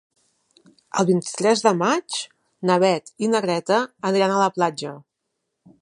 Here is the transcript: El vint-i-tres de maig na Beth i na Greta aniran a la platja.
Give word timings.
El 1.01 1.07
vint-i-tres 1.09 1.61
de 1.65 1.73
maig 1.83 2.17
na 2.71 2.79
Beth 2.85 3.13
i 3.27 3.31
na 3.35 3.43
Greta 3.47 3.81
aniran 4.11 4.35
a 4.39 4.41
la 4.47 4.53
platja. 4.57 4.97